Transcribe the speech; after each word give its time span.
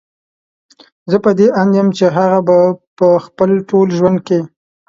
زه 1.11 1.17
په 1.23 1.31
دې 1.39 1.47
اند 1.61 1.73
يم 1.79 1.89
چې 1.97 2.05
هغه 2.17 2.39
به 2.47 2.57
په 2.97 3.07
خپل 3.25 3.49
ټول 3.69 3.87
ژوند 3.97 4.17
کې 4.27 4.39